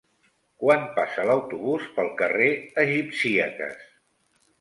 Quan 0.61 0.85
passa 0.95 1.25
l'autobús 1.29 1.85
pel 1.97 2.09
carrer 2.21 2.47
Egipcíaques? 2.85 3.85